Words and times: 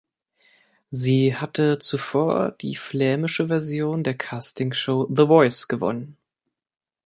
Sie 0.89 1.35
hatte 1.35 1.77
zuvor 1.77 2.53
die 2.53 2.73
flämische 2.73 3.49
Version 3.49 4.03
der 4.03 4.15
Castingshow 4.17 5.07
"The 5.15 5.27
Voice" 5.27 5.67
gewonnen. 5.67 6.17